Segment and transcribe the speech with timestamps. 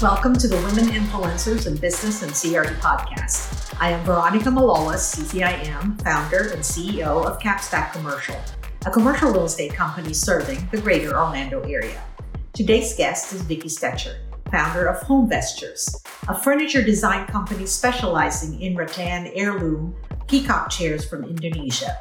[0.00, 3.74] Welcome to the Women Influencers in Business and CRE podcast.
[3.80, 8.36] I am Veronica Malolos, CCIM, founder and CEO of Capstack Commercial,
[8.86, 12.00] a commercial real estate company serving the greater Orlando area.
[12.52, 14.18] Today's guest is Vicki Stecher,
[14.52, 19.96] founder of Home Vestures, a furniture design company specializing in rattan heirloom
[20.28, 21.96] peacock chairs from Indonesia.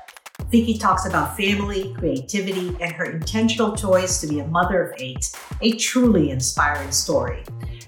[0.49, 5.29] Vicki talks about family, creativity, and her intentional choice to be a mother of eight,
[5.61, 7.43] a truly inspiring story.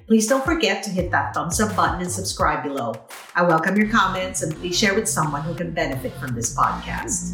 [0.08, 2.96] Please don't forget to hit that thumbs up button and subscribe below.
[3.34, 7.34] I welcome your comments and please share with someone who can benefit from this podcast.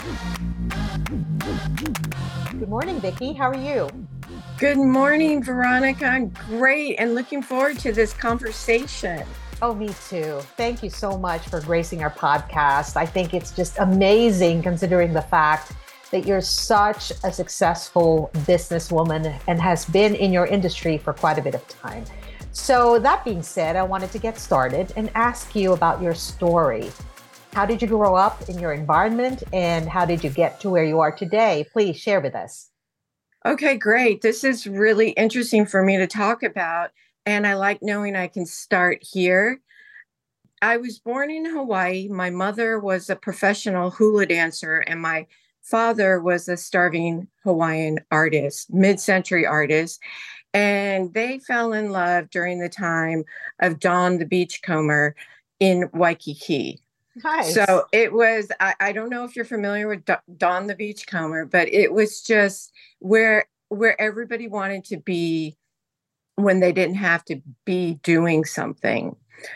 [2.59, 3.33] Good morning, Vicki.
[3.33, 3.89] How are you?
[4.59, 6.05] Good morning, Veronica.
[6.05, 9.25] I'm great and looking forward to this conversation.
[9.61, 10.41] Oh, me too.
[10.57, 12.97] Thank you so much for gracing our podcast.
[12.97, 15.71] I think it's just amazing considering the fact
[16.11, 21.41] that you're such a successful businesswoman and has been in your industry for quite a
[21.41, 22.03] bit of time.
[22.51, 26.91] So, that being said, I wanted to get started and ask you about your story.
[27.53, 30.83] How did you grow up in your environment and how did you get to where
[30.83, 31.65] you are today?
[31.71, 32.69] Please share with us.
[33.45, 34.21] Okay, great.
[34.21, 36.91] This is really interesting for me to talk about
[37.25, 39.61] and I like knowing I can start here.
[40.61, 42.07] I was born in Hawaii.
[42.07, 45.27] My mother was a professional hula dancer, and my
[45.61, 49.99] father was a starving Hawaiian artist, mid century artist.
[50.53, 53.25] And they fell in love during the time
[53.59, 55.15] of Don the Beachcomber
[55.59, 56.81] in Waikiki.
[57.23, 57.53] Nice.
[57.53, 60.03] So it was, I, I don't know if you're familiar with
[60.37, 65.57] Don the Beachcomber, but it was just where where everybody wanted to be
[66.35, 69.15] when they didn't have to be doing something.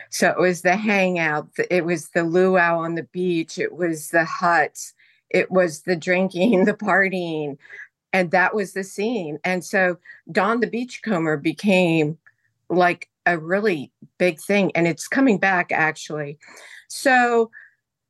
[0.10, 4.26] So it was the hangout, it was the luau on the beach, it was the
[4.26, 4.94] huts,
[5.30, 7.58] it was the drinking, the partying,
[8.14, 9.40] and that was the scene.
[9.44, 9.98] And so
[10.32, 12.18] Don the Beachcomber became
[12.70, 16.38] like a really big thing, and it's coming back actually.
[16.88, 17.52] So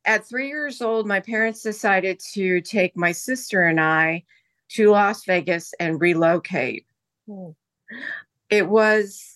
[0.06, 4.24] at three years old, my parents decided to take my sister and I
[4.70, 6.86] to Las Vegas and relocate.
[7.28, 7.52] Hmm
[8.50, 9.36] it was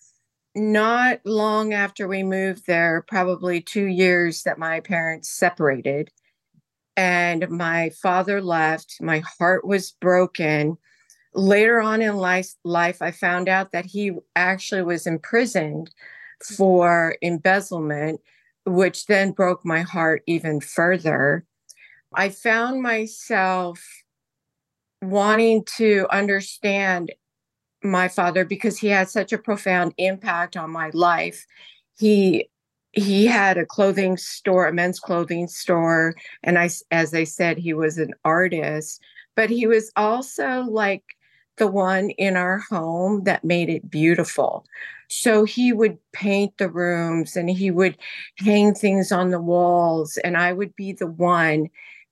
[0.55, 6.11] not long after we moved there, probably two years, that my parents separated.
[6.95, 8.97] And my father left.
[9.01, 10.77] My heart was broken.
[11.33, 15.89] Later on in life, life, I found out that he actually was imprisoned
[16.55, 18.21] for embezzlement,
[18.65, 21.45] which then broke my heart even further.
[22.13, 23.83] I found myself
[25.01, 27.11] wanting to understand
[27.83, 31.45] my father because he had such a profound impact on my life.
[31.97, 32.49] He
[32.93, 37.73] he had a clothing store, a men's clothing store, and I as I said he
[37.73, 39.01] was an artist,
[39.35, 41.03] but he was also like
[41.57, 44.65] the one in our home that made it beautiful.
[45.09, 47.97] So he would paint the rooms and he would
[48.37, 51.69] hang things on the walls and I would be the one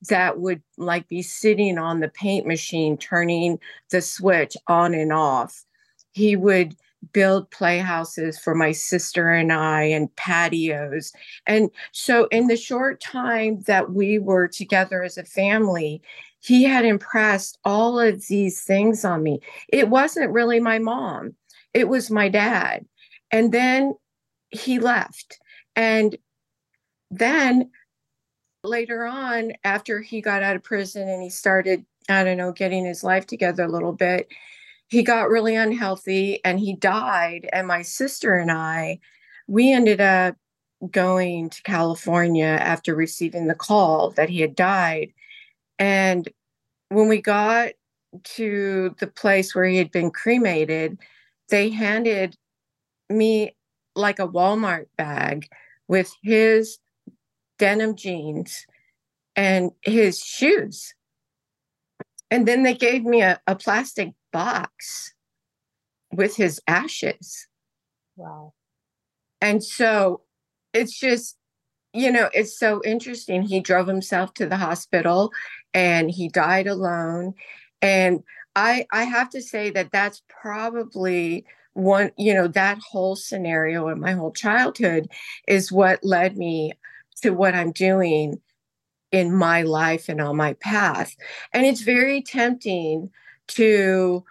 [0.10, 3.60] that would like be sitting on the paint machine turning
[3.92, 5.64] the switch on and off
[6.12, 6.76] he would
[7.14, 11.12] build playhouses for my sister and I and patios.
[11.48, 16.02] And so, in the short time that we were together as a family,
[16.40, 19.40] he had impressed all of these things on me.
[19.70, 21.36] It wasn't really my mom,
[21.74, 22.86] it was my dad.
[23.32, 23.96] And then
[24.50, 25.40] he left.
[25.76, 26.18] And
[27.10, 27.72] then
[28.64, 32.86] later on, after he got out of prison and he started, I don't know, getting
[32.86, 34.28] his life together a little bit,
[34.88, 37.48] he got really unhealthy and he died.
[37.54, 39.00] And my sister and I,
[39.48, 40.36] we ended up
[40.92, 45.14] going to California after receiving the call that he had died.
[45.80, 46.28] And
[46.90, 47.72] when we got
[48.24, 50.98] to the place where he had been cremated,
[51.50, 52.36] they handed
[53.10, 53.56] me
[53.96, 55.48] like a Walmart bag
[55.88, 56.78] with his
[57.62, 58.66] denim jeans
[59.36, 60.96] and his shoes.
[62.32, 65.14] And then they gave me a, a plastic box
[66.12, 67.48] with his ashes.
[68.16, 68.54] Wow.
[69.42, 70.22] And so
[70.74, 71.38] it's just,
[71.94, 73.44] you know, it's so interesting.
[73.44, 75.32] He drove himself to the hospital
[75.72, 77.36] and he died alone.
[77.80, 78.24] And
[78.56, 84.00] I I have to say that that's probably one, you know, that whole scenario in
[84.00, 85.10] my whole childhood
[85.48, 86.74] is what led me
[87.22, 88.42] to what I'm doing
[89.12, 91.16] in my life and on my path.
[91.54, 93.10] And it's very tempting
[93.50, 94.24] to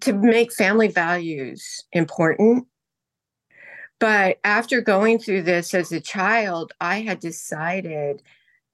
[0.00, 2.66] to make family values important.
[3.98, 8.22] But after going through this as a child, I had decided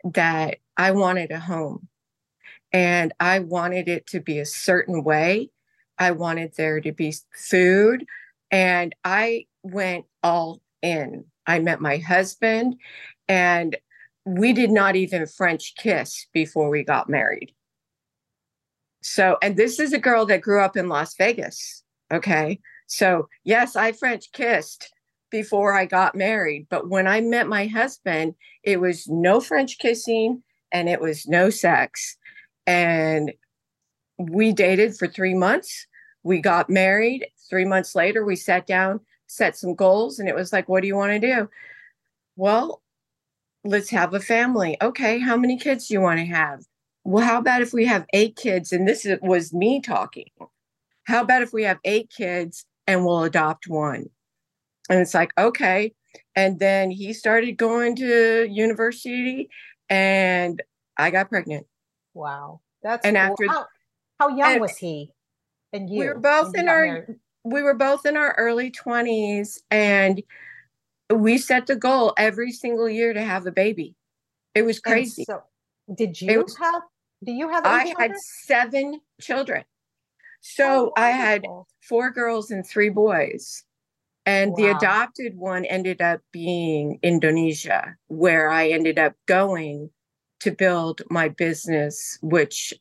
[0.05, 1.89] that I wanted a home
[2.73, 5.51] and I wanted it to be a certain way.
[5.99, 8.05] I wanted there to be food.
[8.51, 11.25] And I went all in.
[11.47, 12.77] I met my husband
[13.29, 13.77] and
[14.25, 17.55] we did not even French kiss before we got married.
[19.03, 21.83] So, and this is a girl that grew up in Las Vegas.
[22.13, 22.59] Okay.
[22.87, 24.91] So, yes, I French kissed
[25.31, 26.67] before I got married.
[26.71, 30.43] But when I met my husband, it was no French kissing
[30.73, 32.17] and it was no sex.
[32.67, 33.33] And
[34.17, 35.87] we dated for three months.
[36.23, 37.27] We got married.
[37.51, 40.87] Three months later, we sat down, set some goals, and it was like, what do
[40.87, 41.49] you want to do?
[42.37, 42.81] Well,
[43.65, 44.77] let's have a family.
[44.83, 46.65] Okay, how many kids do you want to have?
[47.05, 48.73] Well, how about if we have eight kids?
[48.73, 50.29] And this was me talking.
[51.05, 54.07] How about if we have eight kids and we'll adopt one?
[54.89, 55.93] And it's like, okay.
[56.37, 59.49] And then he started going to university
[59.91, 60.63] and
[60.97, 61.67] I got pregnant.
[62.15, 62.61] Wow.
[62.83, 63.23] That's and cool.
[63.23, 63.67] after how,
[64.21, 65.11] how young was he
[65.73, 66.01] and you?
[66.01, 67.17] We were both in our married?
[67.45, 70.23] we were both in our early 20s and
[71.13, 73.95] we set the goal every single year to have a baby.
[74.55, 75.25] It was crazy.
[75.25, 75.43] So,
[75.95, 76.83] did you was, have
[77.25, 78.11] do you have I children?
[78.11, 79.65] had seven children.
[80.41, 81.43] So oh, I had
[81.89, 83.65] four girls and three boys.
[84.27, 84.57] And wow.
[84.57, 89.91] the adopted one ended up being Indonesia, where I ended up going
[90.41, 92.73] to build my business, which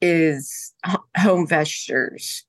[0.00, 0.74] is
[1.16, 2.44] home vestures.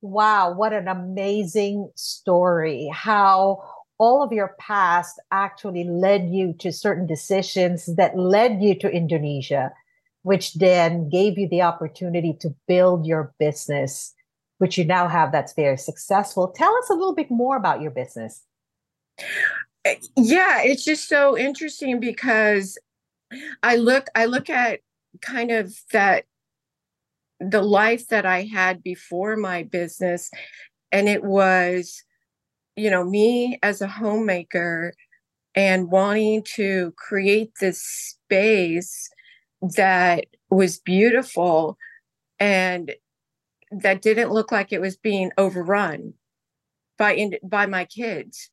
[0.00, 2.90] Wow, what an amazing story.
[2.92, 3.62] How
[3.98, 9.72] all of your past actually led you to certain decisions that led you to Indonesia,
[10.22, 14.14] which then gave you the opportunity to build your business
[14.58, 16.48] which you now have that's very successful.
[16.48, 18.42] Tell us a little bit more about your business.
[19.84, 22.78] Eh, yeah, it's just so interesting because
[23.62, 24.80] I look I look at
[25.20, 26.24] kind of that
[27.40, 30.30] the life that I had before my business
[30.92, 32.02] and it was
[32.76, 34.94] you know me as a homemaker
[35.54, 39.08] and wanting to create this space
[39.76, 41.78] that was beautiful
[42.38, 42.92] and
[43.70, 46.14] that didn't look like it was being overrun
[46.98, 48.50] by in, by my kids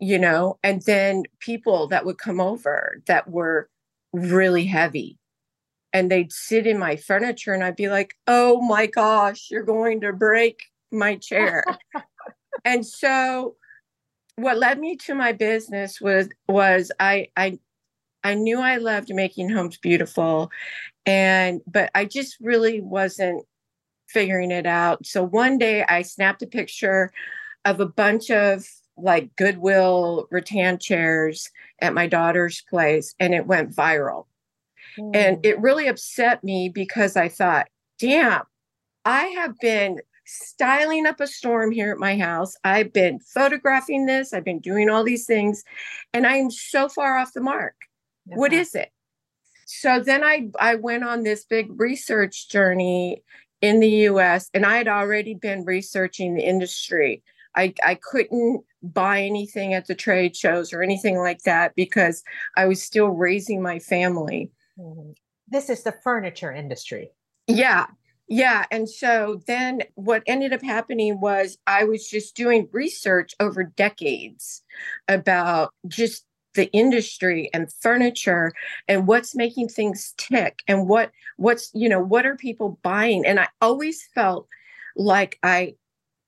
[0.00, 3.68] you know and then people that would come over that were
[4.16, 5.18] really heavy.
[5.92, 10.00] And they'd sit in my furniture and I'd be like oh my gosh you're going
[10.02, 10.60] to break
[10.92, 11.64] my chair
[12.64, 13.56] and so
[14.36, 17.58] what led me to my business was was I I
[18.24, 20.50] I knew I loved making homes beautiful
[21.04, 23.44] and but I just really wasn't
[24.08, 25.04] figuring it out.
[25.06, 27.12] So one day I snapped a picture
[27.64, 28.64] of a bunch of
[28.96, 31.50] like Goodwill rattan chairs
[31.80, 34.26] at my daughter's place and it went viral.
[34.98, 35.14] Mm.
[35.14, 37.68] And it really upset me because I thought,
[37.98, 38.42] damn,
[39.04, 42.54] I have been styling up a storm here at my house.
[42.64, 45.64] I've been photographing this, I've been doing all these things,
[46.12, 47.74] and I'm so far off the mark.
[48.26, 48.90] What is it?
[49.66, 53.22] So then I I went on this big research journey
[53.60, 57.22] in the US, and I had already been researching the industry.
[57.56, 62.22] I, I couldn't buy anything at the trade shows or anything like that because
[62.56, 64.50] I was still raising my family.
[64.78, 65.12] Mm-hmm.
[65.48, 67.10] This is the furniture industry.
[67.46, 67.86] Yeah.
[68.28, 68.64] Yeah.
[68.70, 74.62] And so then what ended up happening was I was just doing research over decades
[75.08, 78.52] about just the industry and furniture
[78.88, 83.38] and what's making things tick and what what's you know what are people buying and
[83.38, 84.48] i always felt
[84.96, 85.74] like i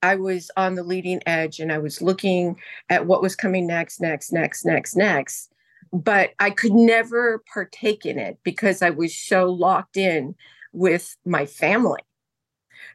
[0.03, 2.57] i was on the leading edge and i was looking
[2.91, 5.51] at what was coming next next next next next
[5.95, 10.35] but i could never partake in it because i was so locked in
[10.79, 12.01] with my family.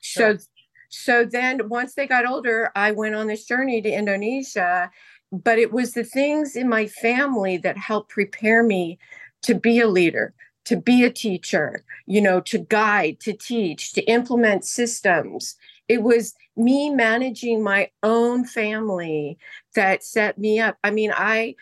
[0.01, 0.37] Sure.
[0.37, 0.45] so
[0.89, 4.89] so then once they got older i went on this journey to indonesia
[5.31, 8.97] but it was the things in my family that helped prepare me
[9.41, 10.33] to be a leader
[10.65, 15.55] to be a teacher you know to guide to teach to implement systems.
[15.87, 19.37] It was me managing my own family
[19.75, 20.77] that set me up.
[20.83, 21.55] I mean i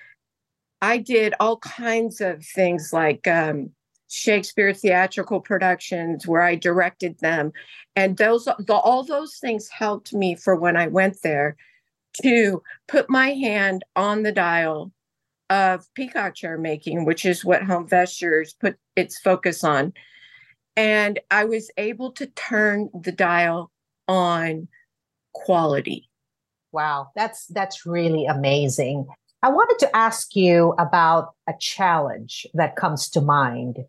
[0.81, 3.71] i did all kinds of things like um,
[4.12, 7.51] shakespeare theatrical productions where i directed them
[7.96, 11.56] and those the, all those things helped me for when i went there
[12.22, 14.91] to put my hand on the dial
[15.51, 19.94] of peacock chair making, which is what Home Vestures put its focus on.
[20.77, 23.70] And I was able to turn the dial
[24.08, 24.70] on
[25.34, 26.10] quality.
[26.72, 29.08] Wow, that's that's really amazing.
[29.44, 33.80] I wanted to ask you about a challenge that comes to mind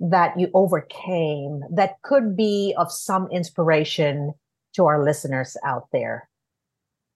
[0.00, 4.32] that you overcame that could be of some inspiration
[4.74, 6.28] to our listeners out there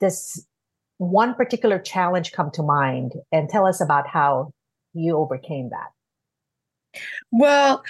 [0.01, 0.47] this
[0.99, 4.53] one particular challenge come to mind and tell us about how
[4.93, 7.01] you overcame that?
[7.33, 7.83] Well,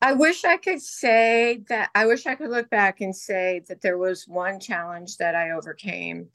[0.00, 3.80] I wish I could say that I wish I could look back and say that
[3.80, 6.28] there was one challenge that I overcame.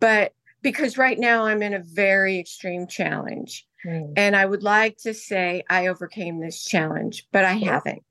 [0.00, 3.66] But because right now I'm in a very extreme challenge.
[3.86, 4.12] Mm.
[4.16, 8.02] And I would like to say I overcame this challenge, but I haven't.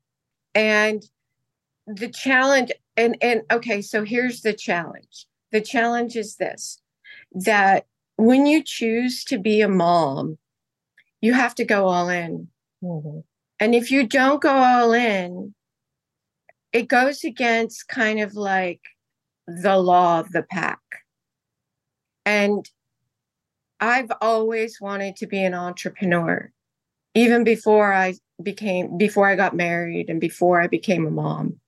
[0.54, 1.02] And
[1.86, 5.26] the challenge and and okay, so here's the challenge.
[5.52, 6.80] The challenge is this
[7.32, 7.86] that
[8.16, 10.38] when you choose to be a mom,
[11.20, 12.48] you have to go all in.
[12.82, 13.20] Mm-hmm.
[13.58, 15.54] And if you don't go all in,
[16.72, 18.80] it goes against kind of like
[19.46, 20.80] the law of the pack.
[22.24, 22.68] And
[23.80, 26.52] I've always wanted to be an entrepreneur,
[27.14, 31.58] even before I became, before I got married and before I became a mom.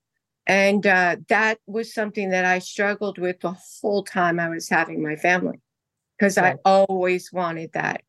[0.46, 5.02] And uh, that was something that I struggled with the whole time I was having
[5.02, 5.60] my family
[6.18, 6.56] because right.
[6.64, 8.02] I always wanted that.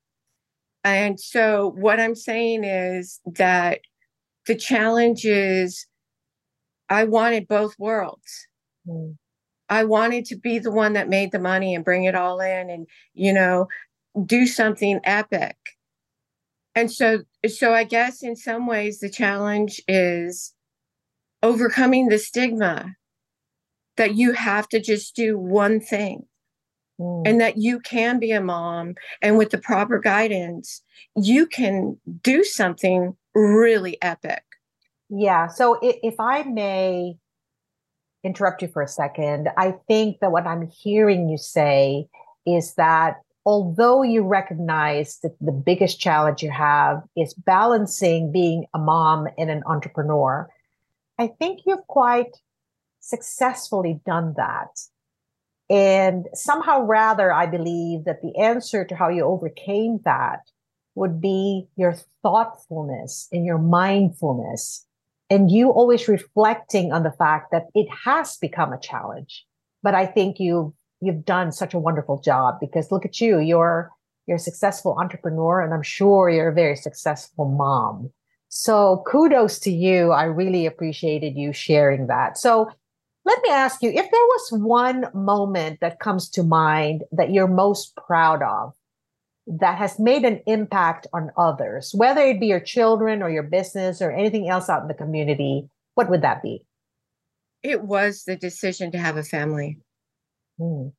[0.83, 3.79] And so, what I'm saying is that
[4.47, 5.85] the challenge is
[6.89, 8.47] I wanted both worlds.
[8.87, 9.15] Mm.
[9.69, 12.69] I wanted to be the one that made the money and bring it all in
[12.69, 13.67] and, you know,
[14.25, 15.57] do something epic.
[16.75, 20.53] And so, so I guess in some ways the challenge is
[21.43, 22.95] overcoming the stigma
[23.97, 26.25] that you have to just do one thing
[26.99, 27.23] mm.
[27.25, 30.81] and that you can be a mom and with the proper guidance
[31.15, 34.43] you can do something really epic
[35.09, 37.15] yeah so if i may
[38.23, 42.07] interrupt you for a second i think that what i'm hearing you say
[42.45, 48.79] is that although you recognize that the biggest challenge you have is balancing being a
[48.79, 50.49] mom and an entrepreneur
[51.19, 52.37] i think you've quite
[52.99, 54.69] successfully done that
[55.69, 60.41] and somehow, rather, I believe that the answer to how you overcame that
[60.95, 64.85] would be your thoughtfulness and your mindfulness.
[65.29, 69.45] And you always reflecting on the fact that it has become a challenge.
[69.81, 73.91] But I think you you've done such a wonderful job because look at you, you're
[74.25, 78.09] you're a successful entrepreneur, and I'm sure you're a very successful mom.
[78.47, 80.11] So kudos to you.
[80.11, 82.37] I really appreciated you sharing that.
[82.37, 82.71] So
[83.25, 87.47] let me ask you if there was one moment that comes to mind that you're
[87.47, 88.73] most proud of
[89.47, 94.01] that has made an impact on others, whether it be your children or your business
[94.01, 96.65] or anything else out in the community, what would that be?
[97.61, 99.79] It was the decision to have a family.
[100.57, 100.89] Hmm.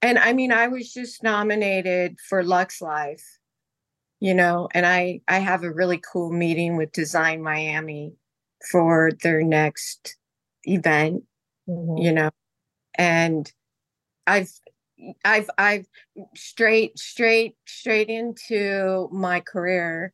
[0.00, 3.24] And I mean, I was just nominated for Lux Life,
[4.20, 8.14] you know, and I I have a really cool meeting with Design Miami
[8.70, 10.16] for their next
[10.64, 11.24] event
[11.68, 11.96] mm-hmm.
[12.02, 12.30] you know
[12.96, 13.52] and
[14.26, 14.50] i've
[15.24, 15.86] i've i've
[16.34, 20.12] straight straight straight into my career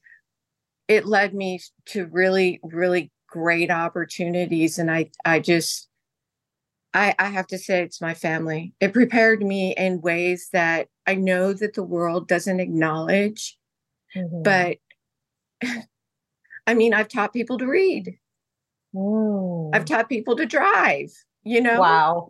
[0.87, 5.88] it led me to really really great opportunities and i i just
[6.95, 11.15] i i have to say it's my family it prepared me in ways that i
[11.15, 13.59] know that the world doesn't acknowledge
[14.17, 14.43] mm-hmm.
[14.43, 14.79] but
[16.67, 18.17] i mean i've taught people to read
[18.95, 19.71] mm.
[19.75, 21.11] i've taught people to drive
[21.43, 22.29] you know wow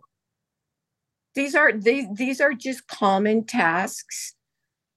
[1.35, 4.35] these are these these are just common tasks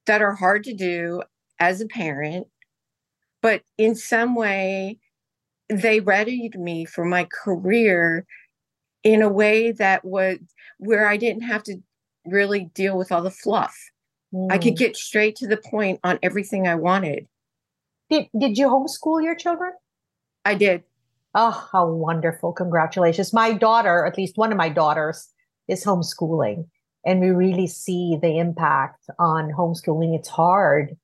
[0.07, 1.23] that are hard to do
[1.61, 2.47] as a parent
[3.41, 4.99] but in some way
[5.69, 8.27] they readied me for my career
[9.05, 10.39] in a way that was
[10.79, 11.77] where I didn't have to
[12.27, 13.77] really deal with all the fluff.
[14.33, 14.51] Mm.
[14.51, 14.79] I could mm.
[14.79, 17.27] get straight to the point on everything I wanted.
[18.11, 19.73] Did did you homeschool your children?
[20.45, 20.83] I did.
[21.35, 22.53] Oh, how wonderful.
[22.53, 23.33] Congratulations.
[23.33, 25.29] My daughter, at least one of my daughters,
[25.67, 26.67] is homeschooling.
[27.07, 30.15] And we really see the impact on homeschooling.
[30.15, 30.97] It's hard.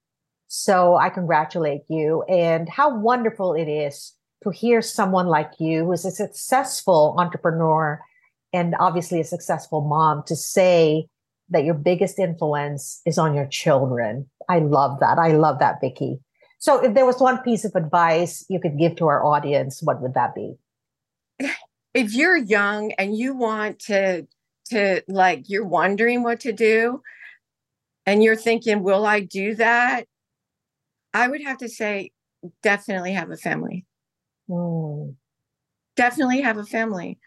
[0.49, 2.23] So I congratulate you.
[2.29, 8.01] And how wonderful it is to hear someone like you, who is a successful entrepreneur
[8.53, 11.07] and obviously a successful mom, to say
[11.51, 14.29] that your biggest influence is on your children.
[14.49, 15.19] I love that.
[15.19, 16.21] I love that, Vicki.
[16.59, 20.01] So, if there was one piece of advice you could give to our audience, what
[20.03, 20.55] would that be?
[21.95, 24.27] If you're young and you want to,
[24.71, 27.03] to like, you're wondering what to do,
[28.07, 30.05] and you're thinking, will I do that?
[31.13, 32.13] I would have to say,
[32.63, 33.85] definitely have a family.
[34.49, 35.15] Mm.
[35.97, 37.19] Definitely have a family.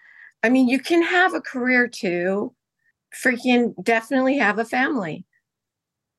[0.44, 2.54] I mean, you can have a career too.
[3.14, 5.26] Freaking definitely have a family.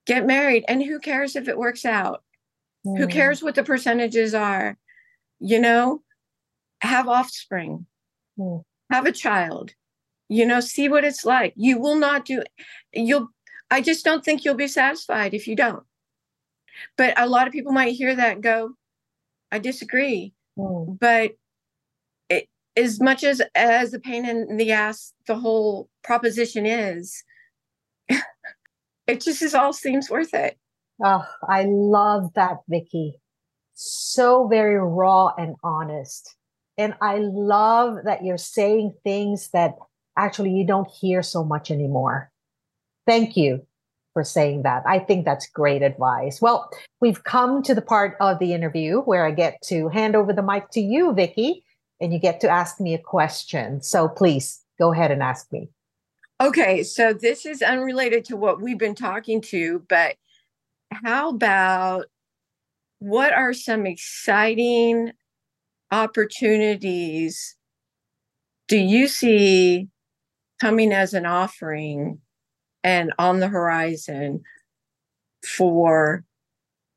[0.07, 0.65] Get married.
[0.69, 2.23] And who cares if it works out?
[2.87, 2.99] Mm.
[2.99, 4.77] Who cares what the percentages are?
[5.41, 6.03] You know,
[6.83, 7.87] have offspring,
[8.39, 8.63] mm.
[8.91, 9.73] have a child,
[10.29, 11.53] you know, see what it's like.
[11.57, 12.43] You will not do,
[12.93, 13.29] you'll,
[13.71, 15.85] I just don't think you'll be satisfied if you don't.
[16.97, 18.73] But a lot of people might hear that go,
[19.51, 20.35] I disagree.
[20.59, 20.99] Mm.
[20.99, 21.33] But
[22.29, 27.23] it, as much as as a pain in the ass the whole proposition is,
[29.07, 30.59] it just is all seems worth it.
[31.05, 33.15] Oh, I love that, Vicki.
[33.75, 36.37] So very raw and honest.
[36.79, 39.75] And I love that you're saying things that
[40.17, 42.31] actually you don't hear so much anymore.
[43.07, 43.67] Thank you
[44.13, 44.83] for saying that.
[44.87, 46.41] I think that's great advice.
[46.41, 50.33] Well, we've come to the part of the interview where I get to hand over
[50.33, 51.65] the mic to you, Vicki,
[52.01, 53.83] and you get to ask me a question.
[53.83, 55.69] So please go ahead and ask me.
[56.41, 60.17] Okay, so this is unrelated to what we've been talking to, but
[60.91, 62.07] how about
[62.99, 65.13] what are some exciting
[65.91, 67.57] opportunities
[68.67, 69.89] do you see
[70.61, 72.19] coming as an offering
[72.85, 74.43] and on the horizon
[75.47, 76.25] for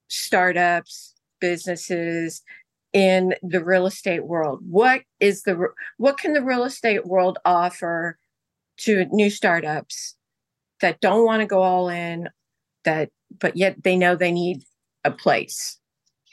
[0.08, 2.42] startups, businesses
[2.94, 4.60] in the real estate world?
[4.68, 8.18] What is the what can the real estate world offer
[8.78, 10.16] to new startups
[10.82, 12.30] that don't want to go all in
[12.84, 14.64] that but yet they know they need
[15.04, 15.80] a place?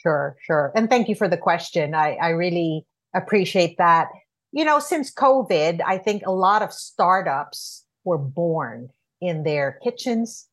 [0.01, 0.71] Sure, sure.
[0.75, 1.95] And thank you for the question.
[1.95, 4.09] I, I really appreciate that.
[4.51, 8.89] You know, since COVID, I think a lot of startups were born
[9.23, 10.47] in their kitchens,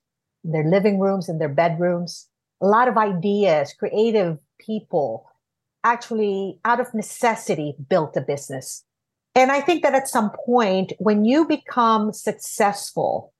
[0.44, 2.28] in their living rooms, in their bedrooms.
[2.62, 5.26] A lot of ideas, creative people
[5.82, 8.84] actually, out of necessity, built a business.
[9.34, 13.32] And I think that at some point, when you become successful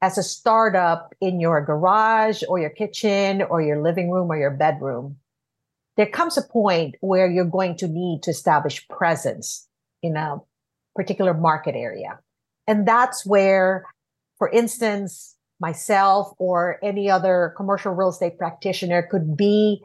[0.00, 4.50] as a startup in your garage or your kitchen or your living room or your
[4.50, 5.16] bedroom,
[5.96, 9.68] there comes a point where you're going to need to establish presence
[10.02, 10.40] in a
[10.94, 12.18] particular market area.
[12.66, 13.84] And that's where
[14.42, 19.80] for instance, myself or any other commercial real estate practitioner could be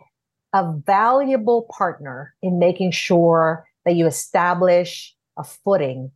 [0.51, 6.09] a valuable partner in making sure that you establish a footing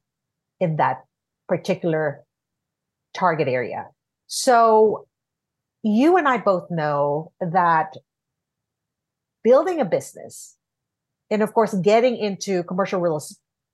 [0.60, 1.04] in that
[1.48, 2.24] particular
[3.14, 3.86] target area.
[4.26, 5.06] So
[5.84, 7.94] you and I both know that
[9.44, 10.58] building a business
[11.30, 13.22] and of course getting into commercial real,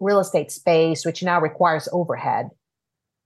[0.01, 2.49] real estate space, which now requires overhead,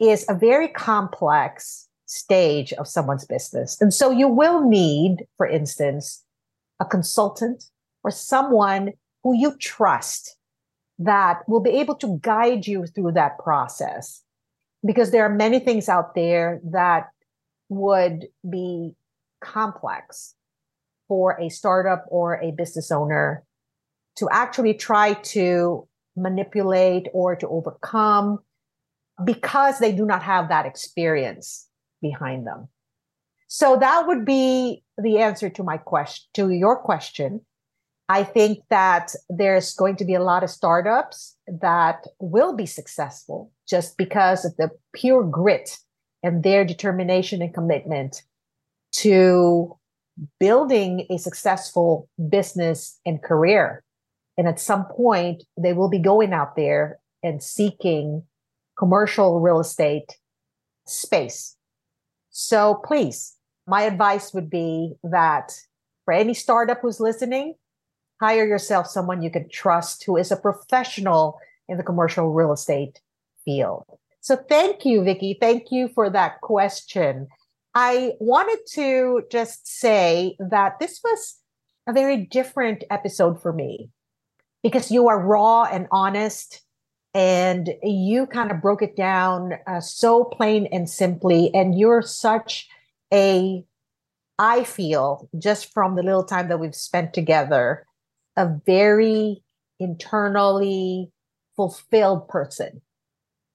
[0.01, 3.79] is a very complex stage of someone's business.
[3.79, 6.23] And so you will need, for instance,
[6.79, 7.65] a consultant
[8.03, 10.35] or someone who you trust
[10.99, 14.23] that will be able to guide you through that process.
[14.85, 17.09] Because there are many things out there that
[17.69, 18.95] would be
[19.39, 20.33] complex
[21.07, 23.43] for a startup or a business owner
[24.15, 28.39] to actually try to manipulate or to overcome
[29.25, 31.67] because they do not have that experience
[32.01, 32.67] behind them.
[33.47, 37.41] So that would be the answer to my question, to your question.
[38.07, 43.51] I think that there's going to be a lot of startups that will be successful
[43.69, 45.77] just because of the pure grit
[46.23, 48.23] and their determination and commitment
[48.93, 49.77] to
[50.39, 53.83] building a successful business and career.
[54.37, 58.23] And at some point, they will be going out there and seeking
[58.81, 60.17] commercial real estate
[60.87, 61.55] space.
[62.31, 63.35] So please,
[63.67, 65.53] my advice would be that
[66.03, 67.53] for any startup who's listening,
[68.19, 71.37] hire yourself someone you can trust who is a professional
[71.69, 72.99] in the commercial real estate
[73.45, 73.85] field.
[74.19, 75.37] So thank you, Vicki.
[75.39, 77.27] Thank you for that question.
[77.75, 81.37] I wanted to just say that this was
[81.87, 83.89] a very different episode for me
[84.63, 86.63] because you are raw and honest
[87.13, 92.67] and you kind of broke it down uh, so plain and simply and you're such
[93.13, 93.63] a
[94.39, 97.85] i feel just from the little time that we've spent together
[98.37, 99.43] a very
[99.79, 101.11] internally
[101.55, 102.81] fulfilled person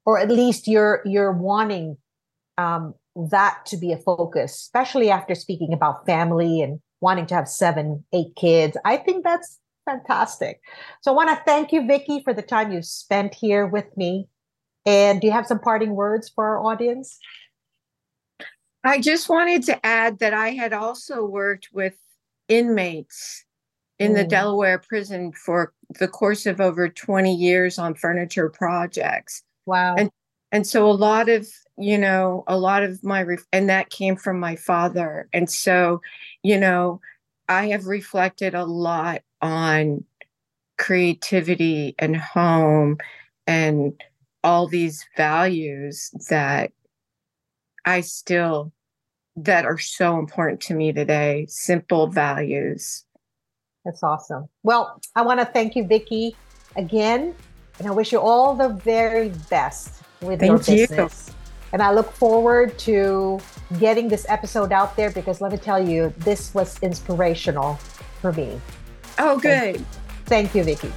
[0.04, 1.96] or at least you're you're wanting
[2.58, 2.94] um,
[3.30, 8.04] that to be a focus especially after speaking about family and wanting to have seven
[8.12, 8.76] eight kids.
[8.84, 10.60] I think that's Fantastic.
[11.00, 14.28] So I want to thank you, Vicki, for the time you've spent here with me.
[14.84, 17.18] And do you have some parting words for our audience?
[18.84, 21.94] I just wanted to add that I had also worked with
[22.48, 23.44] inmates
[23.98, 24.16] in mm.
[24.16, 29.42] the Delaware prison for the course of over 20 years on furniture projects.
[29.66, 29.94] Wow.
[29.96, 30.10] And
[30.52, 34.16] and so a lot of, you know, a lot of my ref- and that came
[34.16, 35.28] from my father.
[35.32, 36.00] And so,
[36.44, 37.00] you know,
[37.48, 40.04] I have reflected a lot on
[40.78, 42.98] creativity and home
[43.46, 43.98] and
[44.44, 46.72] all these values that
[47.84, 48.72] I still
[49.36, 53.04] that are so important to me today simple values.
[53.84, 54.48] That's awesome.
[54.62, 56.34] Well, I want to thank you, Vicki,
[56.74, 57.34] again,
[57.78, 61.28] and I wish you all the very best with thank your business.
[61.28, 61.34] You.
[61.72, 63.38] And I look forward to
[63.78, 67.74] getting this episode out there because let me tell you, this was inspirational
[68.20, 68.60] for me.
[69.18, 69.76] Oh, good.
[69.76, 69.86] Thank,
[70.26, 70.92] thank you, Vicki.